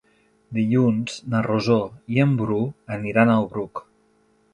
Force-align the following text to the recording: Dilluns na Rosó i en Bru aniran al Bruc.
Dilluns 0.57 1.17
na 1.33 1.41
Rosó 1.47 1.77
i 2.15 2.21
en 2.23 2.33
Bru 2.39 2.57
aniran 2.97 3.33
al 3.35 3.47
Bruc. 3.53 3.83